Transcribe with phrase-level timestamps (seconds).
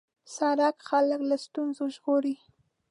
[0.35, 2.35] سړک خلک له ستونزو ژغوري.